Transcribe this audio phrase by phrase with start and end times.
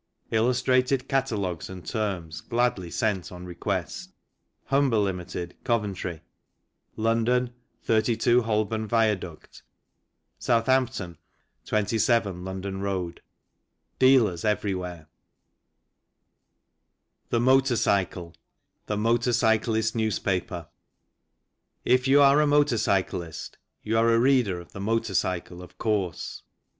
[0.31, 4.11] Illustrated Catalogues and Terms gladly sent on request
[4.63, 5.51] HUMBER LTD.
[5.63, 6.21] COVENTRY
[6.95, 9.61] LONDON: 32 Holborn Viaduct
[10.39, 11.19] SOUTHAMPTON:
[11.67, 13.21] 27 London Road
[13.99, 15.05] DEALERS EVERYWHERE
[17.31, 18.33] 1466H I
[18.87, 20.67] The Motor Cyclist's Newspaper
[21.85, 25.77] If you are a motor cyclist, you are a reader of" The Motor Cycle," of
[25.77, 26.41] course.